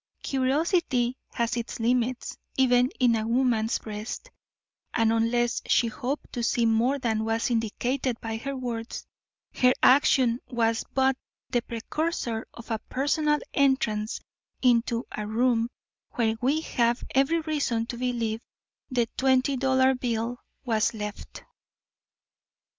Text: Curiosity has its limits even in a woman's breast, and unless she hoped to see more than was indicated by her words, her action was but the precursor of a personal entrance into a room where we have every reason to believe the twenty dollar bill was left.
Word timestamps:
Curiosity 0.23 1.15
has 1.31 1.55
its 1.55 1.79
limits 1.79 2.35
even 2.57 2.89
in 2.99 3.15
a 3.15 3.27
woman's 3.27 3.77
breast, 3.77 4.31
and 4.95 5.13
unless 5.13 5.61
she 5.67 5.89
hoped 5.89 6.33
to 6.33 6.41
see 6.41 6.65
more 6.65 6.97
than 6.97 7.23
was 7.23 7.51
indicated 7.51 8.19
by 8.19 8.37
her 8.37 8.55
words, 8.57 9.05
her 9.53 9.73
action 9.83 10.39
was 10.47 10.83
but 10.95 11.15
the 11.51 11.61
precursor 11.61 12.47
of 12.51 12.71
a 12.71 12.79
personal 12.89 13.37
entrance 13.53 14.19
into 14.63 15.05
a 15.11 15.27
room 15.27 15.69
where 16.13 16.35
we 16.41 16.61
have 16.61 17.03
every 17.13 17.41
reason 17.41 17.85
to 17.85 17.95
believe 17.95 18.41
the 18.89 19.07
twenty 19.17 19.55
dollar 19.55 19.93
bill 19.93 20.39
was 20.65 20.95
left. 20.95 21.43